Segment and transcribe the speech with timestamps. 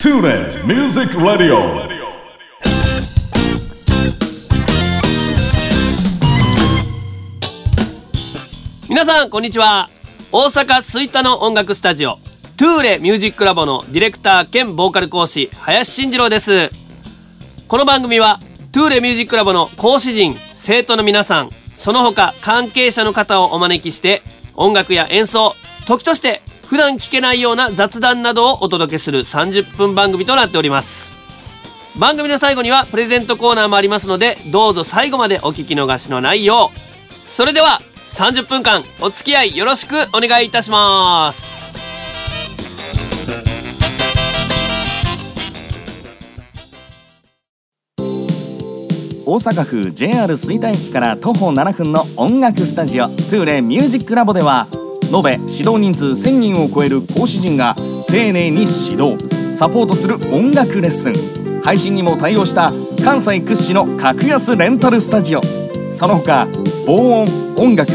[0.00, 1.58] TuneIn Music Radio.
[8.88, 9.88] 皆さんこんにちは
[10.30, 12.12] 大阪吹田の音楽スタジオ
[12.56, 16.70] トゥーレミュージックラボのディレクター兼ボーカル講師林慎次郎です
[17.66, 18.38] この番組は
[18.70, 24.22] トゥーレミュージックラボの講師陣生徒の皆さんその他関係者の方をお招きして
[24.54, 25.56] 音楽や演奏
[25.88, 31.14] 時として普段聞けないような雑談などをお届けする30分番組となっております。
[31.98, 37.28] 番組の最後にはプレゼントコーナーもありますのでどうぞ最後までお聞き逃しのないよう。
[37.28, 41.68] それでは30分間お付き合いよろしくお願いいたします。
[49.24, 54.66] 大阪府 JR 吹田駅から徒歩7分の音楽スタジオトゥーレミュージックラボでは
[55.12, 57.74] 延べ指導人数1000人を超える講師陣が
[58.08, 59.16] 丁寧に指導
[59.54, 61.14] サポートする音楽レッスン。
[61.62, 62.72] 配信にも対応した
[63.04, 65.42] 関西屈指の格安レンタルスタジオ。
[65.90, 66.46] その他
[66.86, 67.92] 防音音楽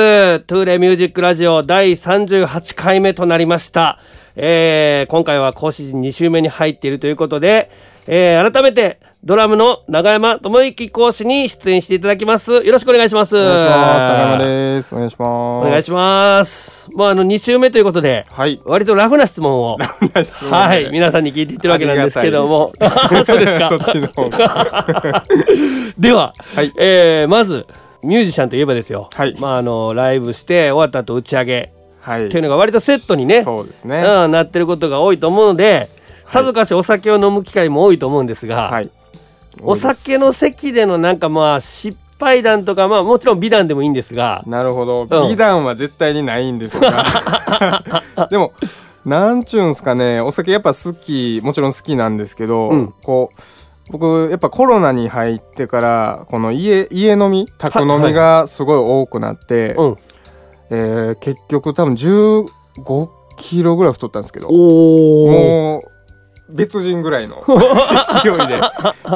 [0.41, 3.99] トゥーレミュージックラジオ第38回目となりました、
[4.35, 7.71] えー今回は講師陣2週目に入っているということで、
[8.07, 12.51] えー改めてドラムの永山智之講師に出演していただきます。
[12.51, 13.37] よろしくお願いします。
[13.37, 14.07] お願いします。
[14.07, 14.95] 長山です。
[14.95, 15.67] お願いします。
[15.67, 16.91] お願いします。
[16.95, 18.59] まああの2週目ということで、はい。
[18.65, 19.77] 割とラフな質問を。
[20.25, 20.57] 質問で。
[20.57, 20.89] はい。
[20.91, 22.73] 皆さんに聞いていってるわけなんですけども。
[23.27, 23.69] そうですか。
[23.69, 24.31] そっちの方。
[24.31, 25.25] が。
[25.99, 26.73] では、はい。
[26.79, 27.67] えーまず
[28.03, 32.27] ミュージシャンといえばですよ、はいまああのライブして終わった後打ち上げはい。
[32.27, 34.03] っていうのが割とセットにねそうですね。
[34.03, 35.89] うん、なってることが多いと思うので
[36.27, 38.91] さぞかしお酒を飲む機会も多いと思うんですが、はい。
[39.61, 45.03] お酒の席でのなんかまあ失敗談とかまあもちろん美談でもいいんですがなるほど。
[45.03, 47.05] うん美談は絶対にないんですが。
[48.31, 48.53] でも。
[49.05, 53.41] なんちゅうんすかねお酒やっぱ好きもちろん好きなんですけど、うんこう
[53.91, 59.97] 僕やっぱコロナに入ってからこの家家飲み宅飲みがすごい多くなって、うん。
[60.71, 65.83] えー結局多分15キロぐらい太ったんですけどもう
[66.51, 67.43] 別人ぐらいの
[68.23, 68.61] 勢いで。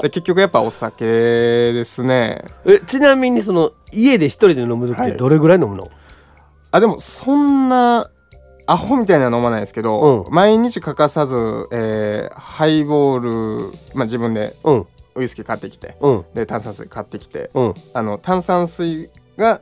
[0.03, 2.45] で結局やっぱお酒ですね。
[2.65, 5.17] えちなみにその家で一人で飲む時ってはい。
[5.17, 5.89] どれぐらい飲むの、
[6.71, 8.11] あでもそんな
[8.67, 10.33] アホみたいなの飲まないですけど、うん。
[10.35, 11.35] 毎日欠かさず、
[11.73, 14.87] えーハイボール、まあ、自分でうん。
[15.15, 16.25] ウイスキー買ってきてうん。
[16.35, 17.75] で炭酸水買ってきてうん。
[17.93, 19.61] あの炭酸水が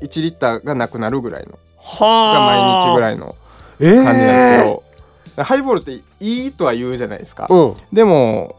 [0.00, 3.34] 1リッターがなくなるぐらいのはが毎日ぐいらいの
[3.80, 7.74] えー、感じなんですけど、ハイボールっていいとは言うじゃないですか、うん。
[7.92, 8.56] でも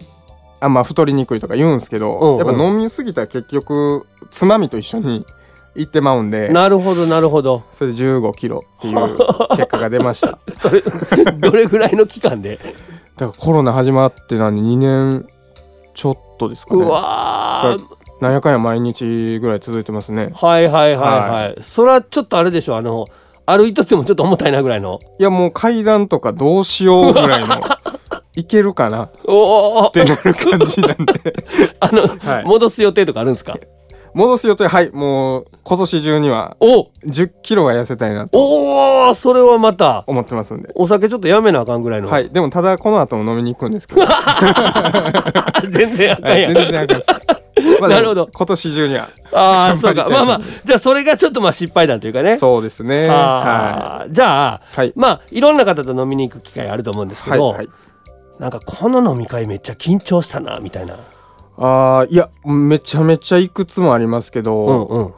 [0.59, 5.25] あまあ太りにくいとか言うんですけど、やっぱ飲みすぎたら結局つまみと一緒に
[5.75, 6.49] いってまうんで。
[6.49, 7.63] なるほどなるほど。
[7.71, 9.17] それで1 5キロっていう
[9.51, 10.31] 結果が出ました。
[10.31, 12.59] だ かそれどれぐらいの期間で？
[13.19, 15.25] らコロナ始まってなんで2年
[15.93, 17.95] ちょっとですかうねわー。
[18.21, 20.31] なんやかんや毎日ぐらい続いてますね。
[20.33, 21.15] はいはいはいは
[21.53, 23.05] い、はそれはちょっとあれでしょあの
[23.45, 24.99] 歩いとってもちょっと重たいなぐらいの。
[25.19, 27.61] いやもう階段とかどうしようぐらいの
[28.35, 31.33] いけるかなっおおてなる感じなんで。
[31.79, 32.45] あの、はい。
[32.45, 33.55] 戻す予定とかあるんですか？
[34.15, 44.01] 戻す予定はいもう今年中にはお1 0キロは痩せたいなとおおそれはまた思ってますんでお酒ちょっとやめなあかんぐらいの、はいでもただこの後も飲みに行くんですけど
[45.69, 47.07] 全然あかはい、んやん、全然あかんっす。
[47.79, 49.09] まあなるほど今年中には。
[49.33, 53.09] ああそうかまあまあじゃあそれがちょっとまあ失敗談というかねそうですね。
[53.09, 57.31] ははあじゃあ、はいまあいろんな方と飲みに行く機会あると思うんですい。
[57.31, 57.57] けど、はい。
[57.57, 57.69] はい。
[58.39, 60.97] なんかこの飲み会めっちゃ緊張したなみたいな
[61.57, 65.13] あーいやめちゃめちゃいくつもありますけど、うんうん。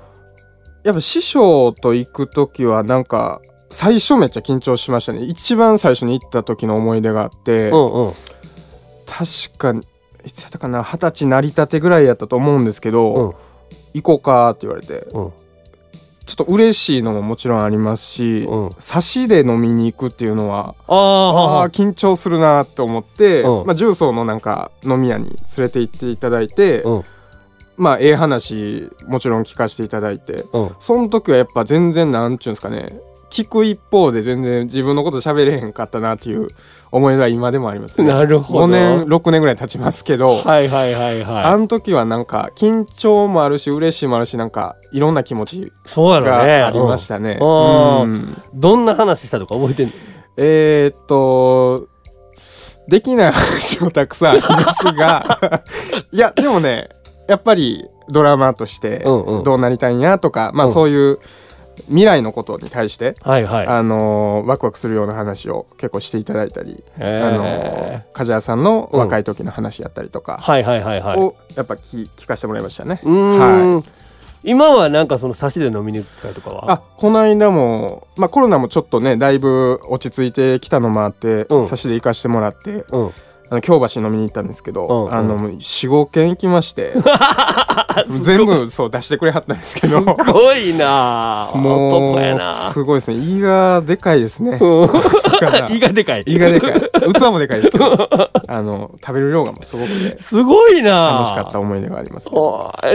[0.83, 5.23] やっぱ師匠と行く時はなんか最初めっちゃ緊張しましたね。
[5.23, 8.13] 一番最初に行った時の思い出があって、うんうん。
[9.05, 9.73] 確か
[10.25, 10.83] いつやったかな？
[10.83, 13.33] 二十歳成り立てぐらいやったと思うんですけど、うん。
[13.93, 15.31] 行こうかって言われてうん
[16.27, 18.69] ちょっと嬉しいのももちろんありますし、うん。
[18.77, 21.69] 差しで飲みに行くっていうのはああはああ。
[21.69, 23.65] 緊張するなって思って、うん。
[23.65, 25.37] まあ、重曹のなんか飲み屋に連
[25.67, 27.03] れて行っていただいて、うん。
[27.77, 30.75] まあええ話もちろん聞かせていただいてうん。
[30.79, 36.47] その時はやっぱ全然なんちゅうんですかね聞く一方で全然自分のこと喋れへんかったなっていう
[36.91, 38.07] 思いが今でもありますね。
[38.07, 38.65] なるほど。
[38.65, 41.59] 5年6年ぐらい経ちますけど、はいはいはいあはい。
[41.59, 47.37] の時はなんか緊張もあるし嬉しいもあるしなんかいろんな気持ちがありましたね。
[47.41, 48.01] うん。
[48.01, 48.41] うん。
[48.53, 49.93] どんな話したとか覚えてんの？
[50.37, 51.87] えー、っと
[52.87, 55.61] できない話もたくさんありますが
[56.13, 56.87] いやでもね
[57.27, 60.73] やっぱりドラマとしてどうなりたいんやとか、まあうん。
[60.73, 61.19] そういう
[61.87, 63.67] 未来のことに対して、はいはい。
[63.67, 71.19] あのーワクワクするような話を結構していただいたり、へあの梶谷さんの若い時の話やったりとかはいはいはいはい。
[71.19, 73.01] をやっぱ聞聞かせてもらいましたね。
[73.03, 73.97] はい。
[74.43, 76.71] 今はなんかその差しで飲みに行く機会とかは？
[76.71, 81.65] あこの間も、まあ、コロナもちょっとねだいぶ落ち着いてきたのもあって、うん。
[81.65, 83.11] 差しで行かしてもらってうん
[83.49, 85.13] あの京橋飲みに行ったんですけど、うんうん。
[85.13, 86.93] あの45軒行きまして
[88.23, 92.39] 全部そう出してくれはったんですけすどごいなもう男やな。
[92.39, 93.17] すごいですね。
[93.17, 94.57] 胃がでかいですね。
[94.59, 94.89] うん。
[95.75, 96.23] 胃がでかい。
[96.25, 96.73] 胃がでかい。
[97.13, 98.09] 器もでかいですけど
[98.47, 102.37] あの食べる量がすごくてすごいな楽しかった思い出があります、ね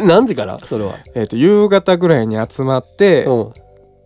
[0.03, 0.59] 何時から？
[0.59, 0.95] それは。
[1.15, 3.53] えっ、と夕方ぐらいに集まって、うん。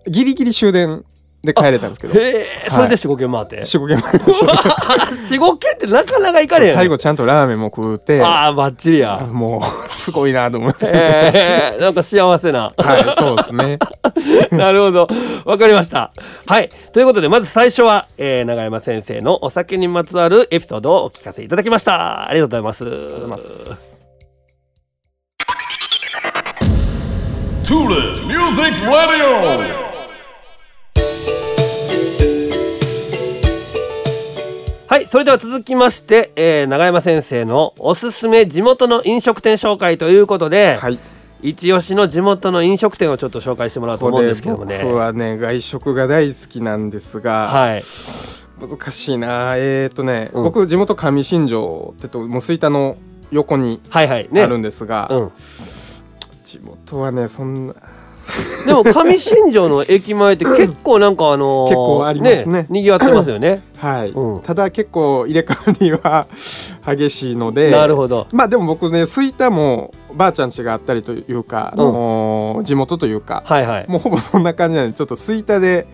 [0.08, 1.04] ギリギリ終電
[1.46, 2.20] で帰れたんですけど。
[2.20, 3.60] へえそれで4 5軒回って。
[3.60, 4.52] 45軒もありました。
[4.52, 6.74] 4 5軒ってなかなか行かれへん。
[6.74, 8.22] 最後ちゃんとラーメンも食うて。
[8.22, 9.26] ああバッチリや。
[9.32, 12.70] もうすごいなと思って、えー、なんか幸せな。
[12.76, 13.78] はいそうですね。
[14.52, 15.08] なるほど。
[15.44, 16.12] わかりました。
[16.46, 16.68] はい。
[16.92, 22.28] ということでまず最初は、えー、永山先生のお酒にまつわるエピソードをお聞かせいただきました。
[22.28, 24.06] ありがとうございます。
[27.66, 27.96] トゥーレ
[28.26, 29.85] Music Radio
[34.88, 41.00] はいそれでは続きまして、えー、長山先生のおすすめ地元の飲食店紹介ということで、はい。
[41.42, 44.78] 一押しの地元の飲食店をちょっと紹介してもらおうと思うんですけどもね。
[44.80, 47.82] 僕はね外食が大好きなんですが、はい。
[48.60, 49.56] 難しいな。
[49.56, 50.44] えー、とね、うん。
[50.44, 52.96] 僕地元上新庄ってともう吹田の
[53.32, 54.28] 横にはいはい。
[54.30, 54.42] ね。
[54.42, 55.32] あるんですが、うん、
[56.44, 57.74] 地元はねそんな
[58.66, 62.66] でも上新庄の駅前って結構なんかあのー結構ありますね。
[62.68, 63.62] にぎわってますよね。
[63.78, 64.40] はい、うん。
[64.40, 66.26] ただ結構入れ替わりは
[66.84, 68.26] 激しいのでなるほど。
[68.32, 73.86] まあでも僕ね吹田もばあちゃん家があったりというか、あのー地元というか、はいはい。
[73.88, 75.86] もうほぼそんな感じなんでちょっと吹田で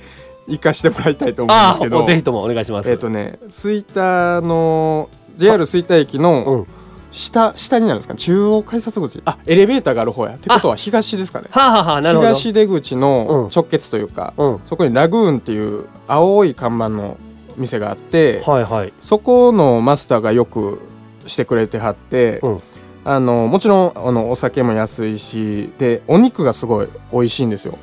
[0.48, 2.90] 行かしてもらいたいと思うんあですけどあぜひともお願いします。
[2.90, 6.32] えっ、とね吹田の JR 吹田駅うの
[6.62, 6.66] ん
[7.12, 8.18] 下下になるんですかね？
[8.18, 9.22] 中央改札口。
[9.24, 10.34] あエレベーターがある方や。
[10.34, 11.48] ってことは東ですかね？
[11.50, 12.28] はあ、はあはあ、なるほど。
[12.30, 13.00] 東出口うん。
[13.00, 14.60] の直結というか、うん。
[14.64, 17.18] そこにラグーンっていう青い看板の
[17.56, 18.92] 店があって、はいはい。
[19.00, 20.80] そこのマスターがよく
[21.26, 22.60] してくれてはって、うん。
[23.04, 27.76] あのもちろんあのお酒も安いしでお肉がすごい美味しいんですよ。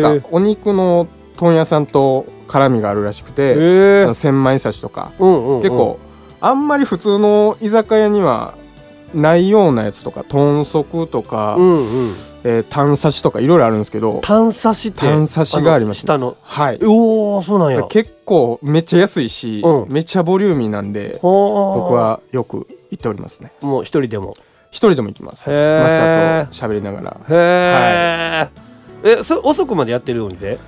[0.00, 5.62] なんかお肉の問屋さんと絡みがあるらしくて、千枚刺しとか、うんうんうん。
[5.62, 6.00] 結構
[6.40, 8.54] あんまり普通の居酒屋には
[9.14, 11.78] ないようなやつとか豚足とか、うんうん。
[12.42, 14.20] えータン刺しとかいろいろあるんですけど。
[14.22, 16.14] 炭刺しって炭刺しがありますね。
[16.14, 16.36] あの。
[16.40, 16.78] はい。
[16.82, 17.82] おおそうなんや。
[17.84, 19.92] 結構めっちゃ安いし、うん。
[19.92, 23.52] めっちゃボリューミーなんで僕僕はよく行っておりますね。
[23.60, 24.32] もう一人でも。
[24.70, 25.40] 一人でも行きます。
[25.40, 27.20] マスターと喋りながら。
[27.28, 28.48] へ
[29.04, 30.58] え、えそれ遅くまでやってるお店？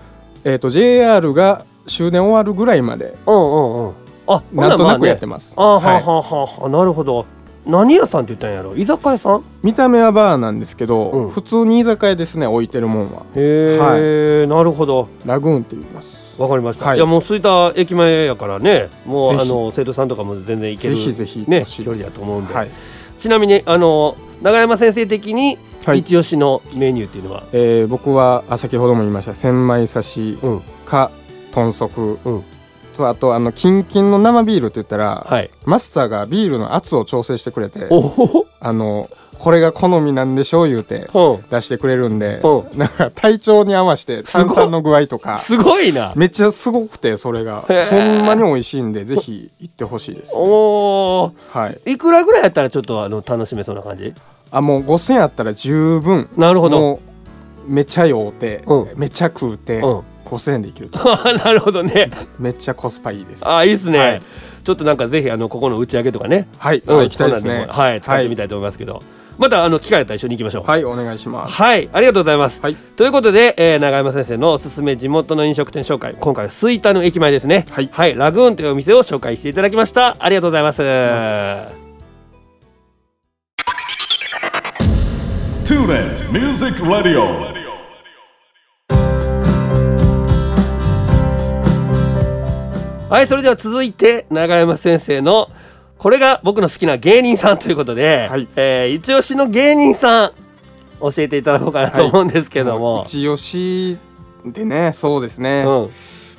[0.44, 3.94] えっ、と JR が終電終わるぐらいまでうんうんうん
[4.34, 6.02] あなんとなくやってまます、すあははい。
[6.02, 7.26] はははなるほど。
[7.64, 8.74] 何屋さんって言ったんやろ？
[8.74, 9.44] 居酒屋さん？
[9.62, 11.30] 見た目はバーなんですけど、うん。
[11.30, 13.24] 普通に居酒屋ですね置いてるもんは。
[13.36, 15.08] へえ、なるほど。
[15.24, 16.42] ラグーンって言います。
[16.42, 16.96] わかりました、はい。
[16.96, 18.88] い、やもう吹田駅前やからね。
[19.06, 22.70] もうあの生徒さんとかも全然行けるぜひぜひね距離だと思うんで、はい、
[23.16, 25.98] ちなみにあの永山先生的にはい。
[26.00, 29.34] 一押しのメニューっていうのは、えー僕はあ先ほども言いました。
[29.34, 30.62] 千枚刺しうん。
[30.84, 31.12] か
[31.52, 32.44] 豚足、うん
[32.92, 35.50] とあとあのキンキンの生ビールって言ったら、はい。
[35.64, 38.46] マスターがビールの圧を調整してくれておお。
[38.60, 39.08] あの
[39.38, 41.44] これが好みなんでしょう言うてうん。
[41.50, 46.12] 出してくれるんでうなんか体調に合わせて炭酸の具合とかすごいな。
[46.14, 47.62] めっちゃすごくてそれが。
[47.62, 51.92] ほんまに美味しいんでぜひ行ってほしいです、おーはい。
[51.92, 54.14] いくらぐらいやったらちょっとあの楽しめそうな感じ？
[54.50, 56.28] あもう5000円あったら十分。
[56.36, 57.00] なるほど。
[57.66, 58.98] めっちゃ酔うて、うん。
[58.98, 60.98] めっちゃ食うて、うん5000円でいけると。
[61.44, 62.10] なるほどね。
[62.38, 63.48] めっちゃコスパいいです。
[63.48, 64.22] あいいっすね、はい。
[64.64, 66.48] ちょっとなんかぜひあのここの打ち上げとかね。
[66.58, 67.66] はい、うんはい行きたいですね。
[67.68, 69.02] はい使ってみたいと思いますけど、
[69.38, 70.64] またあの機会やったら一緒に行きましょう。
[70.64, 71.54] はいお願いします。
[71.54, 72.60] はい、ありがとうございます。
[72.62, 72.76] はい。
[72.96, 77.66] ということで、えー、長山先生のおすすめ地元の飲食店紹介、今回は吹田の駅前ですね。
[77.70, 78.14] はい。
[78.16, 80.16] ラグーンというお店を紹介していただきました。
[80.18, 81.82] ありがとうございます。
[85.64, 87.61] TuneIn Music Radio.
[93.12, 95.50] はい、それでは続いて長山先生の
[95.98, 98.48] これが僕の好きな芸人さんということで、はい。
[98.56, 100.32] えー一押しの芸人さん
[100.98, 103.98] 教えていただこうかなと思うんですけども、一押し
[104.46, 105.90] でねそうですね、うん、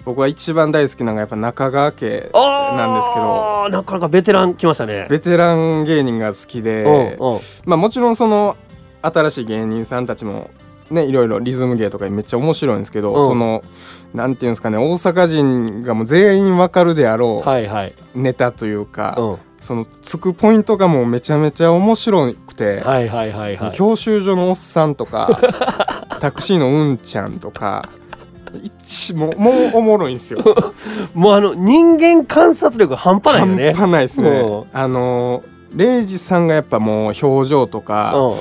[0.03, 3.69] 僕は一番大好きなのがやっぱ中川家なんですけど。
[3.69, 5.05] なかなかベテラン来ましたね。
[5.11, 6.85] ベテラン芸人が好きで、
[7.19, 7.39] うんうん。
[7.65, 8.57] まあもちろんその
[9.03, 10.49] 新しい芸人さんたちも
[10.89, 13.63] ねいろいろリズム芸とかめっちゃ面白いんですけど、うんその
[14.13, 23.71] なんていうんですかね大阪人がもう全員わかるであろはいはいうネタというか、うんそのつくポイントがもうめちゃめちゃ面白くて、はいはいはいはい。
[23.71, 25.39] 教習所のおっさんとか
[26.19, 27.87] タクシーのうんちゃんとか
[28.61, 30.43] 一もうもうおもろいんですよ。
[31.15, 33.73] もうあの人間観察力半端ないよね。
[33.73, 34.63] 半端ないですうんね。
[34.73, 38.31] あのレイジさんがやっぱもう表情とか、うんうん。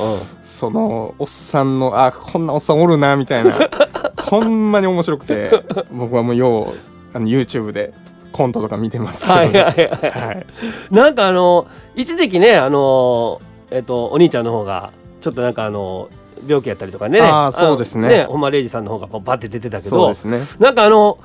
[0.43, 3.57] そのおっさんのあこんなおっさんおるなみたいな
[4.19, 7.93] ほんまに面白くて僕はもうようあの YouTube で
[8.33, 10.11] コントとか見てますけど、ねはいはいはい。
[10.11, 10.47] はい
[10.91, 16.09] なんかあの一時期ねあのえっとお兄ちゃんの方がちょっとなんかあの
[16.47, 17.21] 病気やったりとかね。
[17.21, 21.19] あーそうですねねほんまレイジさんの方がバッて出てたけどそうで、すねなんかあの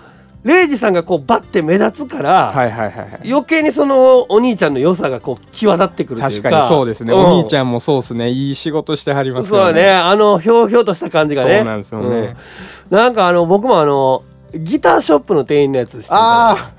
[0.47, 2.51] レイジさんがこうバッて目立つから。
[2.51, 3.29] はいはいはいはい。
[3.29, 6.49] 余計にそのお兄ちゃんの良さがこう際立ってくるというか。
[6.49, 7.15] 確かにそうですね、ん。
[7.15, 8.29] お兄ちゃんもそうですね。
[8.29, 9.91] いい仕事してはりますよそうだね。
[9.91, 11.57] あのひょうひょうとした感じがね。
[11.57, 12.35] そうなんですよね。
[12.89, 12.97] うん。
[12.97, 14.23] なんかあの僕もあの
[14.53, 16.71] ギターショップの店員のやつ知ってあ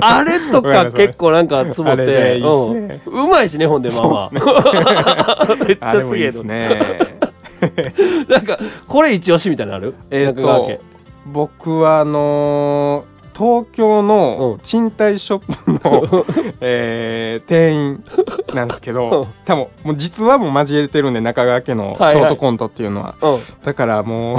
[0.00, 3.02] あれとか結構なんかつぼって、ねいいね。
[3.06, 6.00] うん、うまいしねほんでまあまあ、 めっちあゃすげえの。
[6.00, 7.18] あれもいいですね。
[8.28, 9.94] なんかこれ一押しみたいなのある？
[10.10, 10.82] えっ中川家と
[11.32, 14.08] 僕はあのー東京うん。
[14.08, 16.24] の賃貸ショップの、
[16.60, 18.04] えー店員
[18.52, 18.96] なんですけうん。
[18.96, 22.24] ど多分もう実はもう交えてるんで中川家のシはいはい。
[22.24, 23.64] ョートコントっていうのは、うん。
[23.64, 24.38] だからもう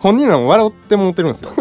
[0.00, 1.52] 本人らも笑ってもうてるんですよ。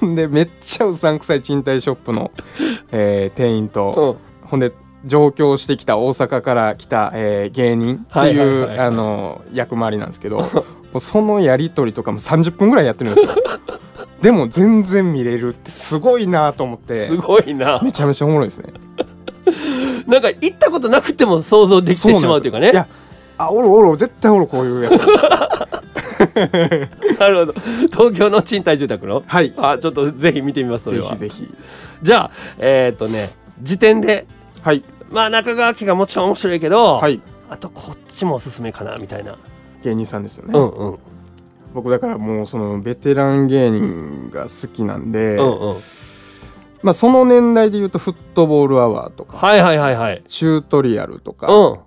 [0.00, 2.30] ほんでめっちゃうさんくさい賃貸ショップの、
[2.90, 4.72] えー店員と、ほんで
[5.04, 8.78] 上京してきた大阪から来た、えー芸人っていう、はいはいはいはい。
[8.86, 10.48] あの役回りなんですけど
[10.94, 13.34] もうそのやり取りとかも30分ぐらいやってるんですよ。
[14.22, 17.08] でも全然見れるってすごいなと思って。
[17.08, 17.80] すごいな。
[17.82, 18.72] めちゃめちゃおもろいですね。
[20.06, 22.70] なんか行ったことなくても想像できてしまうというかね。
[22.70, 22.86] いや
[23.36, 24.92] あおるおる絶対おるこういうやつ。
[27.18, 27.60] なるほど。
[27.90, 29.24] 東京の賃貸住宅の？
[29.26, 29.52] はい。
[29.56, 31.52] あちょっとぜひ見てみますそれぜはひぜひ。
[32.02, 34.26] じゃあえーっとね時点で。
[34.62, 34.84] はい。
[35.10, 37.20] まあ中川家がもちろん面白いけど、はい。
[37.50, 39.36] あとこっちもおすすめかなみたいな、
[39.84, 40.98] 芸人さんですよね、うんうん。
[41.74, 45.74] 僕だからもうそのベテラン芸人が好きなんで、うんうん。
[46.82, 50.22] まあその年代で言うとフットボールアワーとかはいはいはいはい。
[50.28, 51.80] チュートリアルとかう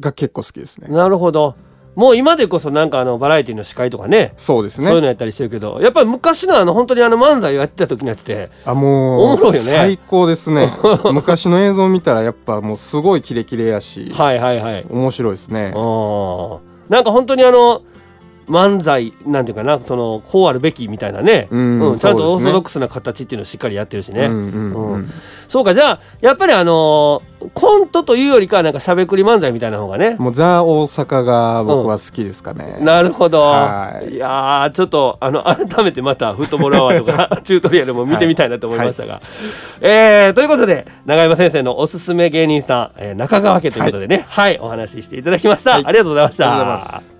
[0.00, 1.54] が結構好きですね、んなるほど。
[1.94, 4.34] もう今でこそなんかあのバラエティの司会とかね。
[4.36, 4.86] そうですね。
[4.86, 9.58] そういうのやったりしてるけどやっぱり昔のあの本当にあの漫才をやってた時のやつってあもうおもろいよね。
[9.58, 10.70] 最高ですね。
[11.12, 14.86] 昔の映像見たらやっぱもうすごいキレキレやし、はいはいはい。
[14.90, 15.72] 面白いですね。
[15.74, 17.82] うんなんか本当にあの
[18.48, 24.92] 漫才なんていうかなそのこうあるべきみたいなね、うんちゃんとオーソドックスな形っていうのをしっかりやってるしね、うんうんうん。
[24.94, 25.08] うん
[25.48, 30.16] そうかじゃあやっぱりあのーコントというよりかはなんかしゃべくり漫才みたいな方がね。
[30.18, 34.14] もうザ大阪が僕は好きですかね、なるほど、はい。
[34.14, 39.20] い、やーちょっとあの改めてまたフットボールアワーとか チュートリアルも見てみたいなと思いましたが、
[39.80, 44.24] えーということで永山先生のおすすめ芸人さん、えー中川家ということでね。
[44.28, 45.82] はい、お話ししていただきました、はい。
[45.86, 47.15] ありがとうございました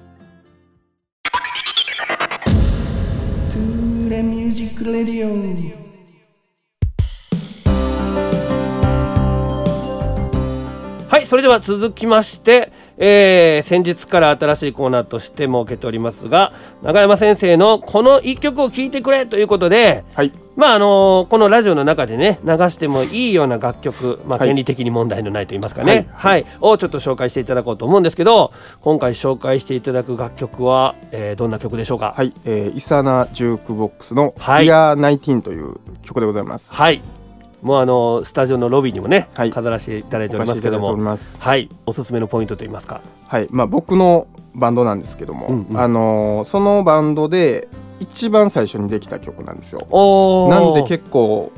[11.09, 20.33] はいそれでは続きまして、えー先日から新しいコーナーとして設けておりますが永山先生のこの一曲を聴いてくれということではい。
[20.57, 24.49] まああのこのラジオの中でね流してもいいような楽曲、まあ、はい。
[24.49, 26.47] 権利的に問題のないと言いますかね、はい。
[26.61, 32.15] をちょっと紹介していただこうと思うんですけど今回紹介していただく楽曲は、えーどんな曲でしょうか？
[32.17, 34.67] はい、えー、イサナジュークボックスの「はい。
[34.67, 36.75] Dear19」という曲でございます。
[36.75, 37.03] はい
[37.67, 39.51] もうあのスタジオのロビーにもね、はい。
[39.51, 40.97] 飾らせていただいておおりますけども。
[40.97, 41.69] はい。
[41.85, 43.01] おすすめのポイントといいますか。
[43.27, 45.77] はい、まあ僕のバンドなんですけども、うんうん。
[45.77, 47.67] あのーそのバンドで
[47.99, 49.81] 一番最初にできた曲なんですよ。
[50.49, 51.51] なんで結構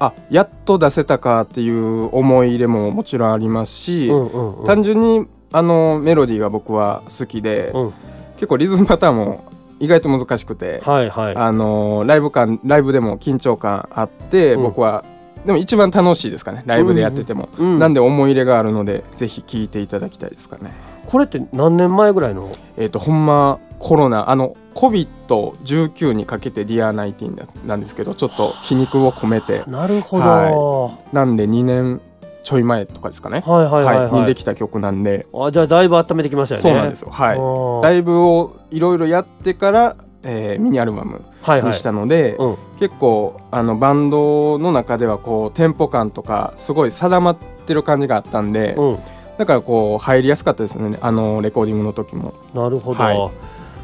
[0.00, 4.64] あやっと出せたかっていう思い入れももちろんありますし、うんうんうん。
[4.64, 7.92] 単純にあのメロディーが僕は好きで、うん。
[8.36, 9.44] 結構リズムパターンも
[9.78, 11.36] 意外と難しくて、はいはい。
[11.36, 14.62] あのーライブ感ライブでも緊張感あって、うん。
[14.62, 15.04] 僕は
[15.44, 20.72] でも一番楽しいですかねライブでやってても、うんなんで思い入れがあるのでぜひ聴いていただきたいですかね。
[21.06, 22.48] これって何年前ぐらいの？
[22.76, 29.64] えっ、とほんまコロナあの COVID19 にかけて Dear19 なんですけどちょっと皮肉を込めて。
[29.68, 32.00] なるほど、はなんで2年
[32.44, 33.42] ちょい前とかですかね。
[33.44, 35.26] はいはいはいはい、にできた曲なんで。
[35.34, 36.62] あじゃあだいぶ温めてきましたよね。
[36.62, 37.10] そうなんですよ。
[37.10, 37.36] はい。
[37.36, 41.70] いライブをいろいろやってから、えーミニアルバムはいはい。
[41.70, 42.56] にしたので、うん。
[42.78, 48.98] 結構あのバンドの中ではこうテンポ感とかすごい定まってる感じがあったんで、うん。
[49.38, 52.32] だからこう入りやすかったですねあのレコーディングの時も。
[52.54, 53.30] なるほど、はい。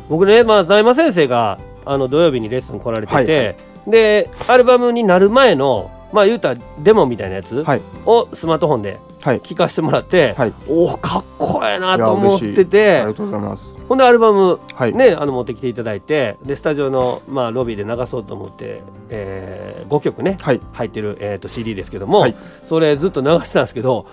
[0.08, 3.54] 僕ねまあ財馬先生があの土曜日にレッスン来られてて、はいは
[3.86, 7.80] でアルバムになる前のまあ言うたらデモみたいなやつはい。
[8.06, 10.54] をスマートフォンではい聞かせてもらって、はい。
[10.68, 12.62] おおかっこええなと思って嬉しい。
[12.62, 13.80] あてりがとうございます。
[13.88, 20.60] ほんでアルバムはい、ね、あの持ってきていただいてでスタジオの、まあ、ロビーで流そうと思って、え5曲ねはい。
[20.72, 22.36] 入ってる、えー、と CD ですけども、はい。
[22.64, 24.06] それずっと流してたんですけど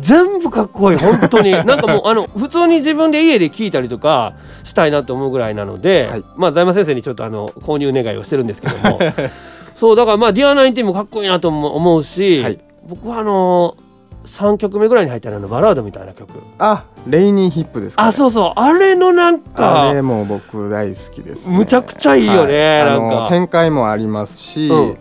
[0.00, 1.52] 全部かっこいい本当に。
[1.64, 6.24] なんかもうあの普通に自分で家で聴いたりとかしたいなと思うぐらいなので、はい。
[6.36, 8.98] まあ財馬先生にちょっとあの購入願いをしてるんですけども。
[9.76, 12.58] そうだからまあ「Dear19」もかっこいいなとも思うし、はい。
[12.88, 13.76] 僕はあの
[14.24, 16.32] 3曲目ぐらいに入ったあのバラードみたいな曲。
[16.58, 18.52] あレイニーヒップですか、ね、あそうそう。
[18.56, 22.90] あれのなんかあれも僕大好きです、ね、むちゃくちゃいいよねはい。
[22.90, 24.98] あの展開もありますし、うん。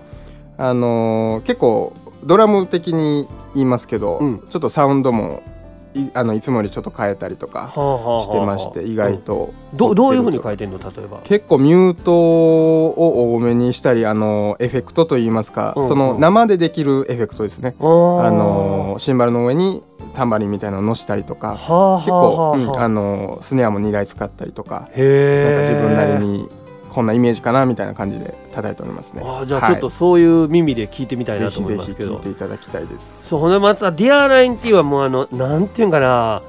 [0.57, 4.39] あの結構ドラム的に言いますけど、うん。
[4.49, 5.41] ちょっとサウンドも
[5.95, 9.53] いあのいつもよりちょっと変えたりとかはあはあはあしてまして意外と。
[9.73, 10.77] どどういうふうにえ変えてんの？
[10.77, 11.21] 例えば。
[11.23, 15.89] 結構ミュートを多めにしたりあのエフェクトといいますか、うんうん。
[15.89, 19.81] その生でできるエフェクトですね、ああのシンバルの上に
[20.13, 22.57] タンバリンみたいなのを乗したりとかはあ結構、はあはあ。
[22.57, 26.49] うんあのスネアも2台使ったりとかなんか自分なりに
[26.93, 29.23] こんなイメージかなみたいな感じで叩いておりますね。
[29.25, 32.15] あーじゃあちょっとそういう耳で聞いてみたいぜなと思ひぜひいますけど。
[32.15, 33.27] 聞いていただきたいです。
[33.27, 36.41] そうほんでまた「Dear19」はもうあのなんていうんかな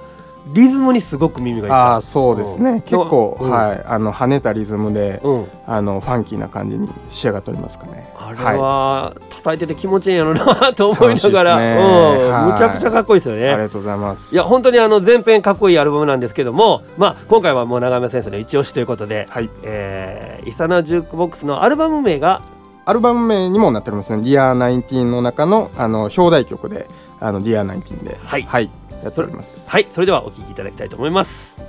[0.53, 2.81] リズムにすごく耳がいあそうですね、うん。
[2.83, 3.51] 結構、うん。
[3.51, 3.83] はい。
[3.87, 5.47] あの跳ねたリズムで、うん。
[5.67, 8.13] あのファンキーな感じに仕上がっておりますかね。
[8.27, 11.77] あれは叩いてて気持ちいいんやろなと思いながら、ね。
[11.77, 12.31] うん。
[12.31, 12.53] はい。
[12.53, 13.49] むちゃくちゃかっこいいですよね。
[13.51, 14.35] ありがとうございます。
[14.35, 22.43] いや本当にあの全編かっこいいアルバムなんですけども、まあ、今回はもう長山先生の一押しということで、はい、えーイサナジュークボックスのアルバム名が
[22.87, 24.23] アルバム名にもなっておりますね。
[24.23, 26.87] Dear19 の中のあの表題曲で、
[27.19, 28.71] あの Dear19 で、はい。
[29.03, 29.71] やっております。
[29.71, 29.87] はい。
[29.89, 31.63] それではお聴きいただきたいと思います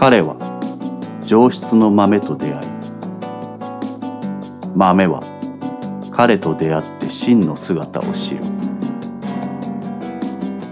[0.00, 0.34] 彼は
[1.26, 2.68] 上質の豆と出会い
[4.74, 5.20] 豆は
[6.10, 8.44] 彼と出会って真の姿を知る。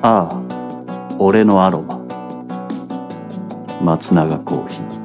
[0.00, 1.98] ああ俺のアロマ。
[3.82, 4.97] 松永コーヒー。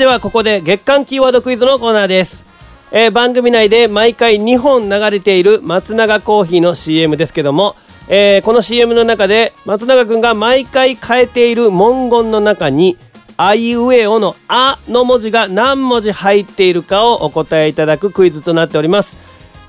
[0.00, 2.46] ではここで月間キーワードクイズのコーナーです、
[2.90, 7.76] えー番組内で毎回2本流れている松永コーヒーの CM ですけども、
[8.08, 12.96] えーこの CM の中で松永くんが毎回変えている文言の中に
[13.36, 19.18] 「あいうえお」の「あ」の文字が何文字入っているかをお答えいただくクイズとなっております。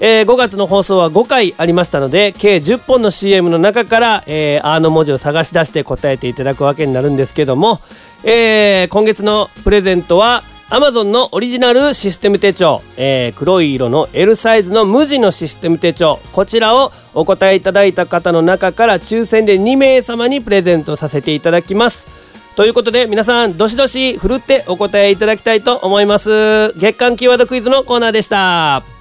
[0.04, 7.80] えー5月の放送は5回ありましたので計10本の CM の中から、えー、あの文字を探し出して答えていただくわけになるんですけども、
[8.24, 16.20] えー今月のプレゼントは Amazon のオリジナルシステム手帳、えー黒い色の L サイズの無地のシステム手帳。
[16.32, 22.08] こちらをお答えいただいた方の中から抽選で2名様にプレゼントさせていただきます。
[22.56, 26.74] ということで皆さんどしどしふるってお答えいただきたいと思います。
[26.80, 29.01] 月間キーワードクイズのコーナーでした。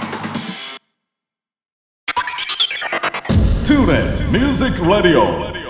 [3.66, 5.61] Tune in Music Radio.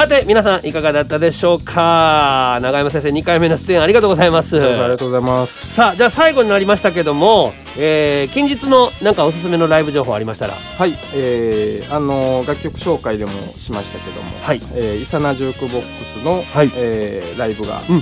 [0.00, 2.58] さて皆さんいかがだったでしょうか？
[2.62, 4.56] 永山先生2回目の出演ありがとうございます。
[4.56, 5.74] ありがとうございます。
[5.74, 10.54] さあじゃあ最後になりましたけども、えー近日のなんかおすすめのライブ情報ありましたら？
[10.54, 14.62] はい、えー、あの楽曲紹介でもしましたけども、はい。
[14.72, 16.72] えー、イサナジュークボックスの、はい。
[16.76, 17.98] えーライブが、うん。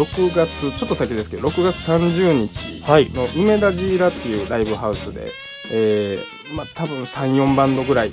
[0.00, 3.10] 6月ちょっと先ですけど6月30日はい。
[3.10, 5.26] の梅田ジーラっていうライブハウスで、
[5.72, 8.12] えーまあ、多分34バンドぐらい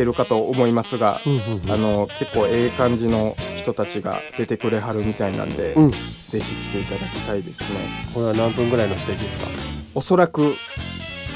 [0.00, 1.70] 出るかと思いますが、うんうんうん。
[1.70, 5.90] あの結構ええ感じの人たちが出てくれはるみたいなんで、うん。
[5.90, 6.40] ぜひ来
[6.72, 7.66] ていただきたいですね。
[8.14, 9.46] これは何分ぐらいのステージですか？
[9.94, 10.54] おそらく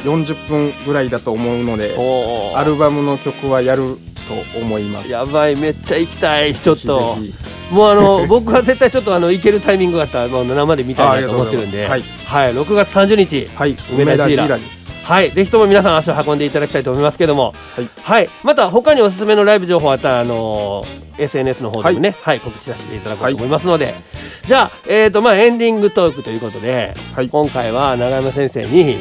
[0.04, 3.98] 40分ぐらいだと思うのでおアルバムの曲はやる
[4.54, 5.10] と思います。
[5.10, 7.16] やばいめっちゃ行きたいちょっと。
[7.70, 11.86] もうあの 僕は絶対ちょっとあの行けるタイミングがあったらもう生で見たいなと思ってるんで。
[11.86, 12.46] あありがとうござい。
[12.46, 13.50] はい、6月30日。
[13.54, 13.76] はい。
[13.92, 17.54] 梅梅田ジーラですはい、ぜひとも皆さん足を運んでいただきたいと思いますけども、
[18.02, 18.30] はい。
[18.42, 23.94] また他におすすめのライブ情報あったら、あのー SNS の方でもね、はい、告知させていただこうと思いますので、
[24.46, 27.28] じゃあ、えーとまあ、エンディングトークということで、はい。
[27.28, 28.96] 今回は永山先生に、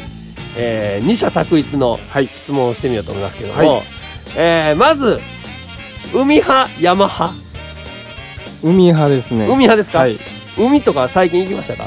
[0.56, 2.28] えー二者択一のはい。
[2.28, 3.82] 質問をしてみようと思いますけども、はい。
[4.36, 5.18] えーまず
[6.14, 7.34] 海派山派。
[8.62, 9.46] 海派ですね。
[9.46, 10.18] 海派ですか、はい。
[10.58, 11.84] 海とか最近行きましたか？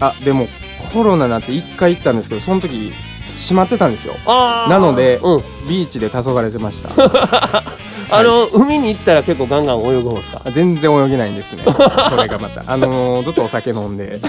[0.00, 0.46] あでも
[0.92, 2.92] コロナになって1回行ったんですけどその時
[3.38, 4.14] 閉まってたんですよ。
[4.26, 6.90] なのでうん、ビーチで黄昏れてました。
[8.10, 10.40] あの、海に行ったら結構ガンガン泳ぐ方ですか？
[10.50, 11.62] 全然泳げないんですね。
[12.08, 12.64] それがまた。
[12.66, 14.18] あのーずっとお酒飲んで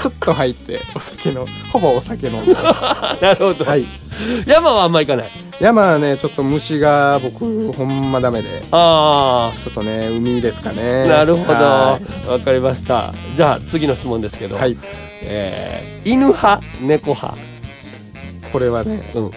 [0.00, 2.82] ちょっと入ってお酒のほぼお酒飲んでます。
[3.22, 3.84] なるほど、はい。
[4.46, 5.30] 山はあんま行かない？
[5.60, 8.62] 山はねちょっと虫が僕ほんまダメで。
[8.70, 11.06] あちょっとね海ですかあね。
[11.08, 11.54] なるほど。
[11.54, 13.12] はわかりました。
[13.34, 14.76] じゃあ次の質問ですけど、いはい。
[15.22, 16.60] えー犬派？
[16.82, 17.34] 猫派？
[18.52, 19.30] これはね、うん。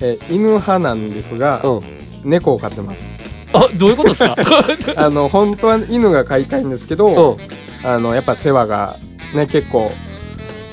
[0.00, 1.80] えー犬派なんですが、うん。
[2.24, 3.14] 猫を飼ってます。
[3.52, 4.36] あどういうことですか？
[4.96, 7.36] あの本当は犬が飼いたいんですけど、
[7.82, 7.88] うん。
[7.88, 8.96] あのやっぱ世話が
[9.34, 9.90] ね結構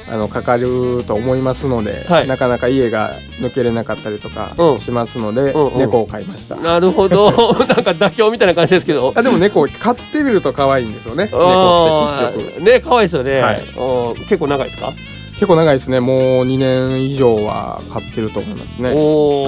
[0.07, 2.27] あのかかると思いますので、はい。
[2.27, 4.31] なかなか家が抜けれなかったりとう
[4.73, 4.75] ん。
[4.77, 5.77] かしますので、うんうん。
[5.79, 7.31] 猫を飼いました、なるほど。
[7.65, 9.13] なんか妥協みたいな感じですけど。
[9.15, 11.25] あでも猫飼ってみると可愛いんですよね。
[11.31, 12.61] 猫あって結局。
[12.61, 13.55] ーね可愛いですよね、はい。
[13.77, 14.93] うん結構長いですか？
[15.35, 15.99] 結構長いですね。
[15.99, 18.93] もう2年以上は飼ってると思いますね。
[18.95, 19.43] お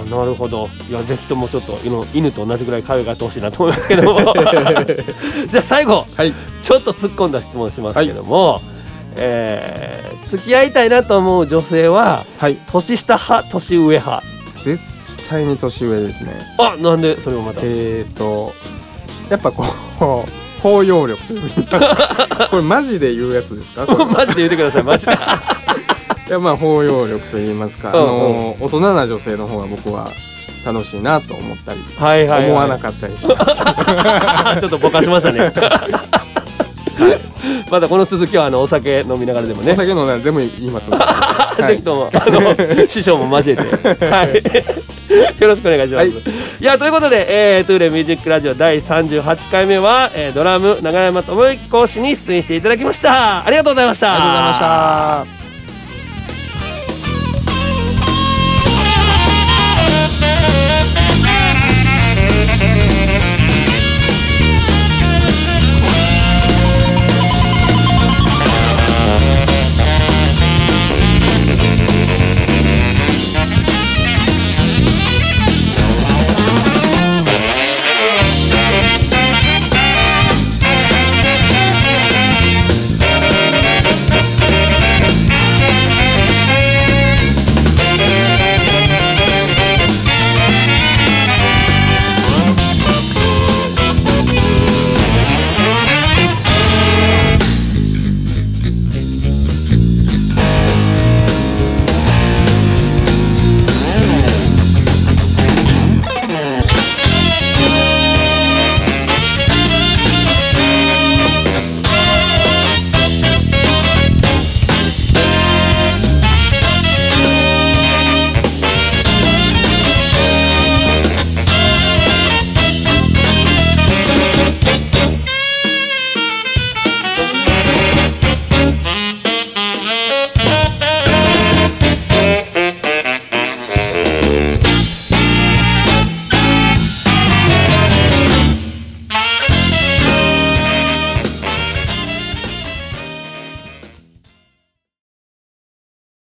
[0.00, 0.66] お、なるほど。
[0.88, 4.20] いやぜひともちょっと犬犬と同じぐらい可愛がってほしいなと思いますけども。
[5.50, 6.32] じゃあ最後はい。
[6.62, 8.60] ちょっと突っ込んだ質問しますけども、
[9.16, 12.58] えー付き合いたいなと思う女性ははい。
[12.66, 14.22] 年下派年上派？
[14.58, 14.80] 絶
[15.28, 16.32] 対に年上ですね。
[16.58, 17.60] あなんでそれをまた？
[17.62, 18.52] えーと
[19.30, 19.62] やっぱこ
[20.00, 22.48] う包容力といいますか。
[22.50, 23.86] これマジで言うやつですか？
[24.06, 24.82] マジで言ってください。
[24.82, 25.12] マジで。
[26.28, 30.10] いやまあ包容力といいますか、あの大人な女性の方が僕は
[30.64, 33.54] 楽しいなと思ったり、はいはい、はい、思わなかったりします
[34.60, 35.52] ちょっとぼかしましたね。
[37.70, 39.70] まだこの続きはあのお酒飲みながらでもね。
[39.72, 44.34] お酒飲んだら全部言いますので、はぜいひともあの師匠も交えて、はい、
[45.40, 46.04] よろしくお願いします。
[46.04, 46.10] はい
[46.60, 53.44] い、やということで、えー、トゥーレミュージックラジオ第38回目は、えー、ドラム永山智之講師に出演していただきました。
[53.44, 54.14] ありがとうございました。
[54.14, 55.35] ありがとうございました。